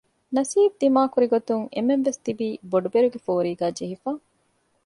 ނަސީބު 0.35 0.75
ދިމާކުރިގޮތުން 0.81 1.65
އެންމެންވެސް 1.75 2.21
ތިބީ 2.25 2.47
ބޮޑުބެރުގެ 2.71 3.19
ފޯރީގައި 3.25 3.73
ޖެހިފަ 3.77 4.11